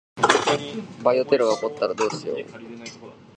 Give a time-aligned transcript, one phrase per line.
[1.03, 2.37] バイオテロが起こったらどうしよう。